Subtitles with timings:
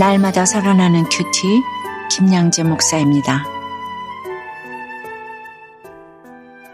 [0.00, 1.60] 날마다 살아나는 QT
[2.10, 3.44] 김양재 목사입니다.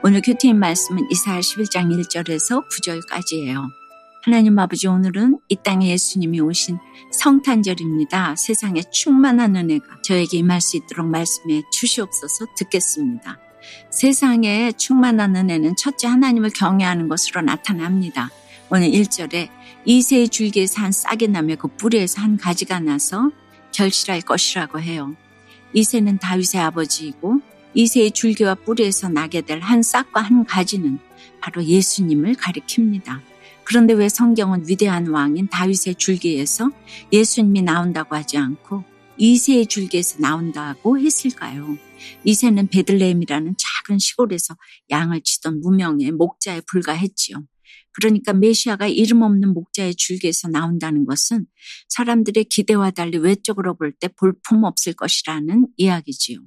[0.05, 3.68] 오늘 큐티인 말씀은 이사야 11장 1절에서 9절까지예요.
[4.23, 6.79] 하나님 아버지 오늘은 이 땅에 예수님이 오신
[7.11, 8.36] 성탄절입니다.
[8.36, 13.40] 세상에 충만한 은혜가 저에게 임할 수 있도록 말씀해 주시옵소서 듣겠습니다.
[13.90, 18.31] 세상에 충만한 은혜는 첫째 하나님을 경외하는 것으로 나타납니다.
[18.68, 19.48] 오늘 1절에
[19.84, 23.30] 이세의 줄기에서 한 싹이 나며 그 뿌리에서 한 가지가 나서
[23.72, 25.14] 결실할 것이라고 해요.
[25.72, 27.40] 이세는 다윗의 아버지이고
[27.75, 30.98] 이세의 줄기와 뿌리에서 나게 될 한 싹과 한 가지는
[31.40, 33.20] 바로 예수님을 가리킵니다.
[33.64, 36.70] 그런데 왜 성경은 위대한 왕인 다윗의 줄기에서
[37.12, 38.83] 예수님이 나온다고 하지 않고
[39.17, 41.77] 이세의 줄기에서 나온다고 했을까요?
[42.25, 44.56] 이세는 베들레헴이라는 작은 시골에서
[44.91, 47.45] 양을 치던 무명의 목자에 불과했지요.
[47.92, 51.47] 그러니까 메시아가 이름 없는 목자의 줄기에서 나온다는 것은
[51.89, 56.39] 사람들의 기대와 달리 외적으로 볼 때 볼품 없을 것이라는 이야기지요.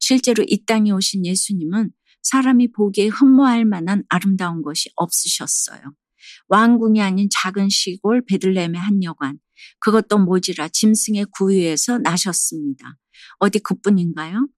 [0.00, 1.90] 실제로 이 땅에 오신 예수님은
[2.22, 5.80] 사람이 보기에 흠모할 만한 아름다운 것이 없으셨어요.
[6.48, 9.38] 왕궁이 아닌 작은 시골 베들레헴의 한 여관,
[9.80, 12.96] 그것도 모지라 짐승의 구유에서 나셨습니다.
[13.38, 14.48] 어디 그뿐인가요?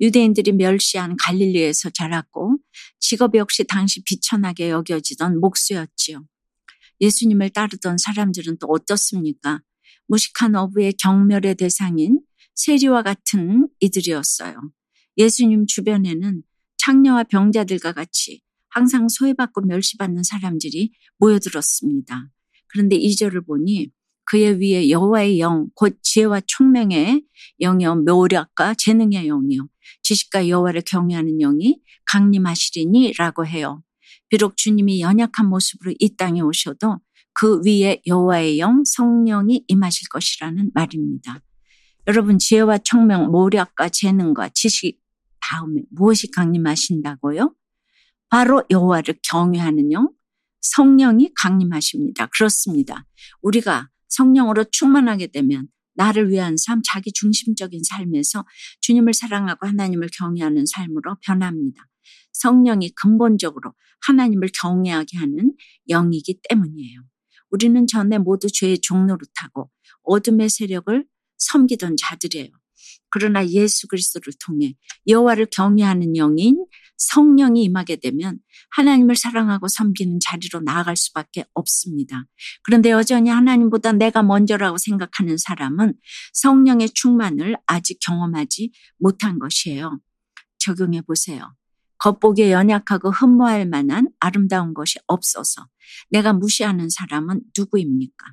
[0.00, 2.58] 유대인들이 멸시한 갈릴리에서 자랐고
[3.00, 6.24] 직업 역시 당시 비천하게 여겨지던 목수였지요.
[7.00, 9.60] 예수님을 따르던 사람들은 또 어떻습니까?
[10.06, 12.20] 무식한 어부의 경멸의 대상인
[12.54, 14.60] 세리와 같은 이들이었어요.
[15.16, 16.42] 예수님 주변에는
[16.78, 18.40] 창녀와 병자들과 같이
[18.70, 22.30] 항상 소외받고 멸시받는 사람들이 모여들었습니다.
[22.68, 23.90] 그런데 이절을 보니
[24.28, 27.22] 그의 위에 여호와의 영, 곧 지혜와 총명의
[27.60, 29.68] 영이요 묘력과 재능의 영이요
[30.02, 33.82] 지식과 여호와를 경외하는 영이 강림하시리니라고 해요.
[34.28, 37.00] 비록 주님이 연약한 모습으로 이 땅에 오셔도
[37.32, 41.40] 그 위에 여호와의 영, 성령이 임하실 것이라는 말입니다.
[42.06, 45.00] 여러분 지혜와 총명, 모력과 재능과 지식
[45.40, 47.54] 다음에 무엇이 강림하신다고요?
[48.28, 50.10] 바로 여호와를 경외하는 영,
[50.60, 52.26] 성령이 강림하십니다.
[52.26, 53.06] 그렇습니다.
[53.40, 58.44] 우리가 성령으로 충만하게 되면 나를 위한 삶, 자기 중심적인 삶에서
[58.80, 61.86] 주님을 사랑하고 하나님을 경외하는 삶으로 변합니다.
[62.32, 63.74] 성령이 근본적으로
[64.06, 65.54] 하나님을 경외하게 하는
[65.88, 67.00] 영이기 때문이에요.
[67.50, 69.70] 우리는 전에 모두 죄의 종노릇하고
[70.04, 71.04] 어둠의 세력을
[71.38, 72.50] 섬기던 자들이에요.
[73.10, 74.74] 그러나 예수 그리스도를 통해
[75.06, 76.64] 여호와를 경외하는 영인
[76.98, 78.38] 성령이 임하게 되면
[78.70, 82.24] 하나님을 사랑하고 섬기는 자리로 나아갈 수밖에 없습니다.
[82.62, 85.94] 그런데 여전히 하나님보다 내가 먼저라고 생각하는 사람은
[86.32, 90.00] 성령의 충만을 아직 경험하지 못한 것이에요.
[90.58, 91.54] 적용해 보세요.
[91.98, 95.66] 겉보기에 연약하고 흠모할 만한 아름다운 것이 없어서
[96.10, 98.26] 내가 무시하는 사람은 누구입니까?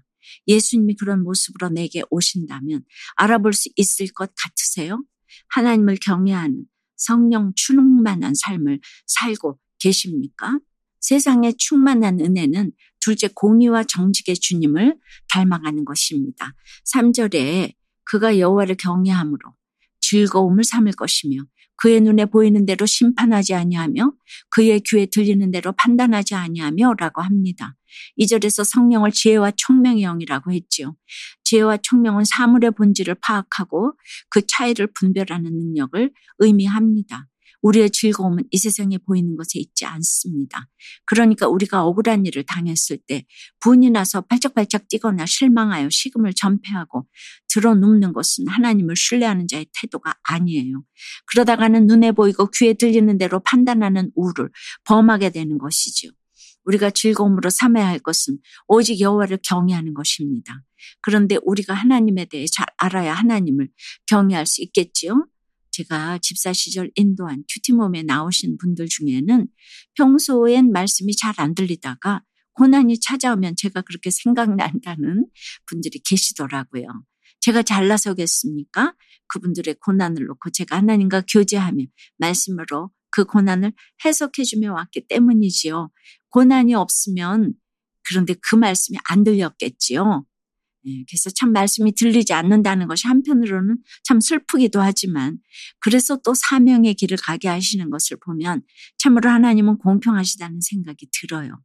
[0.47, 2.83] 예수님이 그런 모습으로 내게 오신다면
[3.15, 5.03] 알아볼 수 있을 것 같으세요?
[5.49, 6.65] 하나님을 경외하는
[6.95, 10.59] 성령 충만한 삶을 살고 계십니까?
[11.01, 14.97] 세상에 충만한 은혜는 둘째 공의와 정직의 주님을
[15.29, 16.53] 닮아가는 것입니다.
[16.91, 19.53] 3절에 그가 여호와를 경외함으로
[20.01, 21.43] 즐거움을 삼을 것이며
[21.77, 24.13] 그의 눈에 보이는 대로 심판하지 아니하며
[24.49, 27.75] 그의 귀에 들리는 대로 판단하지 아니하며라고 합니다.
[28.17, 30.95] 이절에서 성령을 지혜와 총명의 영이라고 했지요.
[31.43, 33.93] 지혜와 총명은 사물의 본질을 파악하고
[34.29, 37.27] 그 차이를 분별하는 능력을 의미합니다.
[37.65, 40.69] 우리의 즐거움은 이 세상에 보이는 것에 있지 않습니다.
[41.05, 43.25] 그러니까 우리가 억울한 일을 당했을 때
[43.59, 47.07] 분이 나서 발짝발짝 뛰거나 실망하여 식음을 전폐하고
[47.47, 50.83] 들어 눕는 것은 하나님을 신뢰하는 자의 태도가 아니에요.
[51.25, 54.49] 그러다가는 눈에 보이고 귀에 들리는 대로 판단하는 우를
[54.83, 56.09] 범하게 되는 것이죠.
[56.65, 58.37] 우리가 즐거움으로 삼아야 할 것은
[58.67, 60.61] 오직 여호와를 경외하는 것입니다.
[61.01, 63.69] 그런데 우리가 하나님에 대해 잘 알아야 하나님을
[64.07, 65.27] 경외할 수 있겠지요.
[65.75, 69.47] 제가 집사 시절 인도한 큐티몸에 나오신 분들 중에는
[69.95, 72.23] 평소엔 말씀이 잘 안 들리다가
[72.53, 75.27] 고난이 찾아오면 제가 그렇게 생각난다는
[75.65, 76.85] 분들이 계시더라고요.
[77.41, 78.95] 제가 잘나서겠습니까?
[79.27, 81.83] 그분들의 고난을 놓고 제가 하나님과 교제하며
[82.17, 83.73] 말씀으로 그 고난을
[84.05, 85.89] 해석해주며 왔기 때문이지요.
[86.29, 87.53] 고난이 없으면
[88.07, 90.25] 그런데 그 말씀이 안 들렸겠지요.
[90.87, 95.39] 예, 그래서 참 말씀이 들리지 않는다는 것이 한편으로는 참 슬프기도 하지만
[95.79, 98.61] 그래서 또 사명의 길을 가게 하시는 것을 보면
[98.97, 101.61] 참으로 하나님은 공평하시다는 생각이 들어요.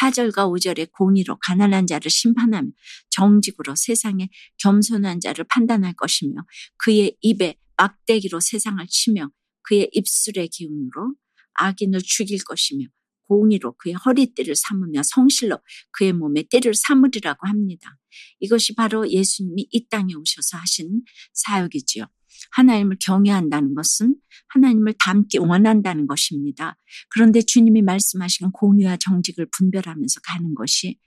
[0.00, 2.70] 4절과 5절에 공의로 가난한 자를 심판하며
[3.10, 4.28] 정직으로 세상에
[4.58, 6.44] 겸손한 자를 판단할 것이며
[6.76, 9.30] 그의 입에 막대기로 세상을 치며
[9.62, 11.14] 그의 입술의 기운으로
[11.54, 12.86] 악인을 죽일 것이며
[13.30, 15.58] 공의로 그의 허리띠를 삼으며 성실로
[15.92, 17.96] 그의 몸에 띠를 삼으리라고 합니다.
[18.40, 22.06] 이것이 바로 예수님이 이 땅에 오셔서 하신 사역이지요.
[22.52, 24.16] 하나님을 경외한다는 것은
[24.48, 26.76] 하나님을 닮기 원한다는 것입니다.
[27.10, 30.98] 그런데 주님이 말씀하신 공의와 정직을 분별하면서 가는 것이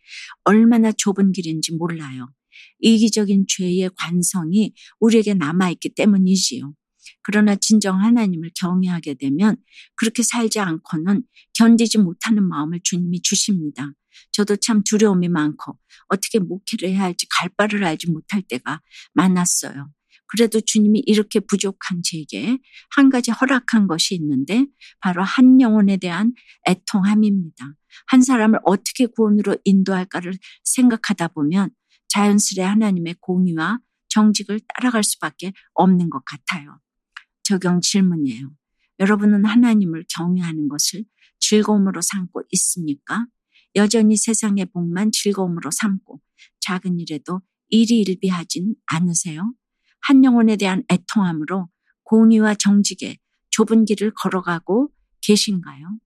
[0.46, 2.32] 얼마나 좁은 길인지 몰라요.
[2.80, 6.74] 이기적인 죄의 관성이 우리에게 남아있기 때문이지요.
[7.24, 9.56] 그러나 진정 하나님을 경외하게 되면
[9.96, 11.24] 그렇게 살지 않고는
[11.54, 13.92] 견디지 못하는 마음을 주님이 주십니다.
[14.32, 15.78] 저도 참 두려움이 많고
[16.08, 18.82] 어떻게 목회를 해야 할지 갈 바를 알지 못할 때가
[19.14, 19.90] 많았어요.
[20.28, 22.58] 그래도 주님이 이렇게 부족한 제게
[22.96, 24.66] 한 가지 허락한 것이 있는데
[25.00, 26.34] 바로 한 영혼에 대한
[26.68, 27.76] 애통함입니다.
[28.08, 30.34] 한 사람을 어떻게 구원으로 인도할까를
[30.64, 31.70] 생각하다 보면
[32.08, 33.80] 자연스레 하나님의 공의와
[34.10, 36.80] 정직을 따라갈 수밖에 없는 것 같아요.
[37.44, 38.52] 적용 질문이에요.
[39.00, 41.06] 여러분은 하나님을 경외하는 것을
[41.40, 43.26] 즐거움으로 삼고 있습니까?
[43.76, 46.22] 여전히 세상의 복만 즐거움으로 삼고
[46.62, 49.54] 작은 일에도 일이 일비하진 않으세요?
[50.02, 51.70] 한 영혼에 대한 애통함으로
[52.04, 53.18] 공의와 정직에
[53.50, 54.92] 좁은 길을 걸어가고
[55.22, 55.98] 계신가요?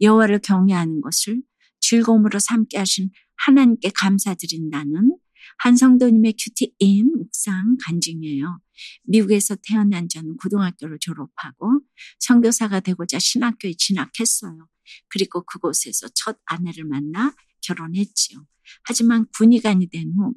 [0.00, 1.42] 여호와를 경외하는 것을
[1.80, 5.16] 즐거움으로 삼게 하신 하나님께 감사드린다는
[5.58, 8.60] 한성도님의 큐티인 묵상 간증이에요.
[9.04, 11.80] 미국에서 태어난 저는 고등학교를 졸업하고
[12.20, 14.68] 선교사가 되고자 신학교에 진학했어요.
[15.08, 18.46] 그리고 그곳에서 첫 아내를 만나 결혼했지요.
[18.84, 20.34] 하지만 군의관이 된 후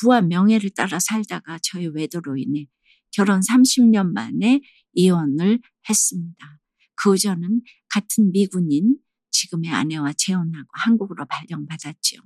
[0.00, 2.66] 부와 명예를 따라 살다가 저의 외도로 인해
[3.12, 4.60] 결혼 30년 만에
[4.92, 6.60] 이혼을 했습니다.
[6.96, 8.96] 그 후 저는 같은 미군인
[9.30, 12.20] 지금의 아내와 재혼하고 한국으로 발령받았지요.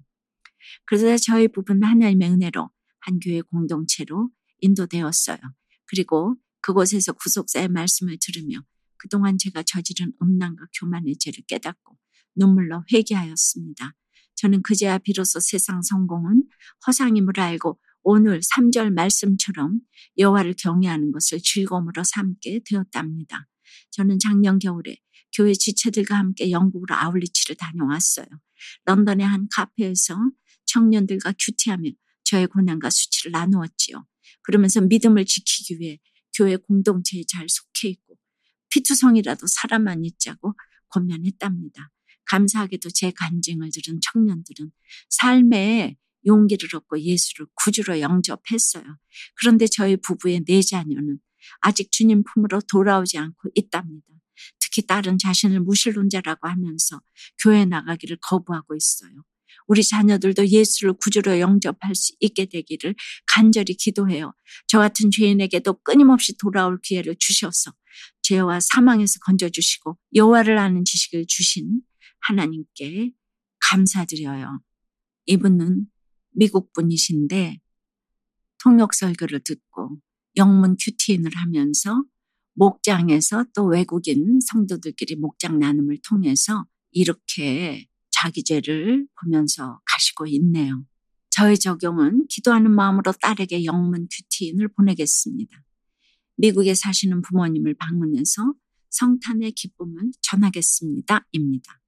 [0.86, 2.70] 그러자 저희 부부는 하나님의 은혜로
[3.00, 5.38] 한 교회 공동체로 인도되었어요.
[5.86, 8.62] 그리고 그곳에서 구속사의 말씀을 들으며
[8.96, 11.96] 그동안 제가 저지른 음란과 교만의 죄를 깨닫고
[12.36, 13.94] 눈물로 회개하였습니다.
[14.34, 16.44] 저는 그제야 비로소 세상 성공은
[16.86, 19.80] 허상임을 알고 오늘 3절 말씀처럼
[20.16, 23.48] 여호와를 경외하는 것을 즐거움으로 삼게 되었답니다.
[23.90, 24.96] 저는 작년 겨울에
[25.36, 28.26] 교회 지체들과 함께 영국으로 아울리치를 다녀왔어요.
[28.84, 30.16] 런던의 한 카페에서
[30.68, 31.90] 청년들과 큐티하며
[32.24, 34.06] 저의 고난과 수치를 나누었지요.
[34.42, 35.98] 그러면서 믿음을 지키기 위해
[36.36, 38.16] 교회 공동체에 잘 속해 있고
[38.70, 40.54] 피투성이라도 사람만 있자고
[40.90, 41.90] 권면했답니다.
[42.26, 44.70] 감사하게도 제 간증을 들은 청년들은
[45.08, 48.84] 삶에 용기를 얻고 예수를 구주로 영접했어요.
[49.40, 51.18] 그런데 저희 부부의 네 자녀는
[51.60, 54.06] 아직 주님 품으로 돌아오지 않고 있답니다.
[54.58, 57.00] 특히 딸은 자신을 무신론자라고 하면서
[57.42, 59.24] 교회 나가기를 거부하고 있어요.
[59.66, 62.94] 우리 자녀들도 예수를 구주로 영접할 수 있게 되기를
[63.26, 64.32] 간절히 기도해요.
[64.66, 67.72] 저 같은 죄인에게도 끊임없이 돌아올 기회를 주셔서
[68.22, 71.80] 죄와 사망에서 건져주시고 여호와를 아는 지식을 주신
[72.20, 73.12] 하나님께
[73.60, 74.60] 감사드려요.
[75.26, 75.86] 이분은
[76.30, 77.58] 미국 분이신데
[78.62, 79.98] 통역 설교를 듣고
[80.36, 82.02] 영문 큐티인을 하면서
[82.54, 87.86] 목장에서 또 외국인 성도들끼리 목장 나눔을 통해서 이렇게
[88.20, 90.84] 자기 죄를 보면서 가시고 있네요.
[91.30, 95.56] 저의 적용은 기도하는 마음으로 딸에게 영문 큐티인을 보내겠습니다.
[96.36, 98.54] 미국에 사시는 부모님을 방문해서
[98.90, 101.28] 성탄의 기쁨을 전하겠습니다.
[101.30, 101.80] 입니다.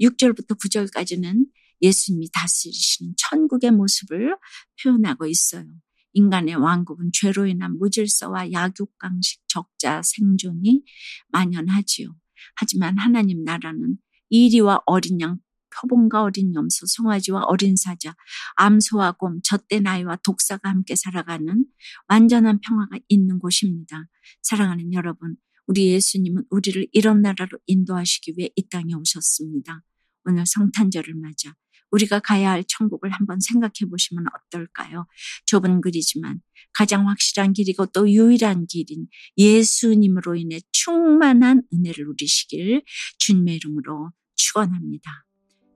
[0.00, 1.46] 6절부터 9절까지는
[1.80, 4.36] 예수님이 다스리시는 천국의 모습을
[4.82, 5.64] 표현하고 있어요.
[6.12, 10.82] 인간의 왕국은 죄로 인한 무질서와 약육강식, 적자, 생존이
[11.28, 12.14] 만연하지요.
[12.56, 13.96] 하지만 하나님 나라는
[14.30, 15.38] 이리와 어린 양,
[15.70, 18.14] 표본과 어린 염소, 송아지와 어린 사자,
[18.56, 21.64] 암소와 곰, 젖된 아이와 독사가 함께 살아가는
[22.08, 24.04] 완전한 평화가 있는 곳입니다.
[24.42, 29.82] 사랑하는 여러분, 우리 예수님은 우리를 이런 나라로 인도하시기 위해 이 땅에 오셨습니다.
[30.24, 31.54] 오늘 성탄절을 맞아
[31.90, 35.06] 우리가 가야 할 천국을 한번 생각해 보시면 어떨까요?
[35.46, 36.40] 좁은 길이지만
[36.72, 39.06] 가장 확실한 길이고 또 유일한 길인
[39.36, 42.82] 예수님으로 인해 충만한 은혜를 누리시길
[43.18, 44.12] 주님의 이름으로
[44.50, 45.24] 축원합니다.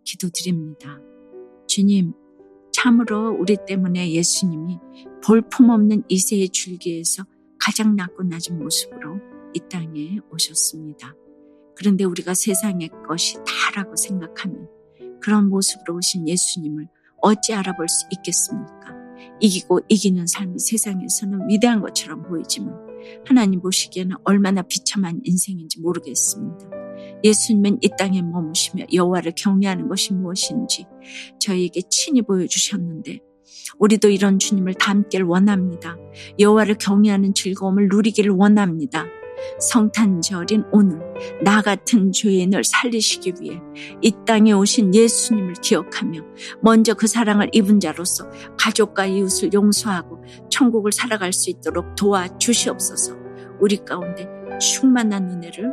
[0.05, 0.99] 기도드립니다.
[1.69, 2.13] 주님,
[2.73, 4.79] 참으로 우리 때문에 예수님이
[5.25, 7.25] 볼품없는 이세의 줄기에서
[7.59, 9.21] 가장 낮고 낮은 모습으로
[9.55, 11.15] 이 땅에 오셨습니다.
[11.77, 14.69] 그런데 우리가 세상의 것이 다라고 생각하면
[15.23, 16.89] 그런 모습으로 오신 예수님을
[17.23, 18.93] 어찌 알아볼 수 있겠습니까?
[19.41, 22.75] 이기고 이기는 삶이 세상에서는 위대한 것처럼 보이지만
[23.27, 26.84] 하나님 보시기에는 얼마나 비참한 인생인지 모르겠습니다.
[27.23, 30.87] 예수님은 이 땅에 머무시며 여호와를 경외하는 것이 무엇인지
[31.39, 33.21] 저희에게 친히 보여주셨는데
[33.79, 35.97] 우리도 이런 주님을 닮길 원합니다.
[36.39, 39.07] 여호와를 경외하는 즐거움을 누리기를 원합니다.
[39.61, 41.01] 성탄절인 오늘
[41.43, 43.61] 나 같은 죄인을 살리시기 위해
[44.01, 46.21] 이 땅에 오신 예수님을 기억하며
[46.63, 48.29] 먼저 그 사랑을 입은 자로서
[48.59, 53.17] 가족과 이웃을 용서하고 천국을 살아갈 수 있도록 도와주시옵소서.
[53.61, 54.29] 우리 가운데
[54.61, 55.73] 충만한 은혜를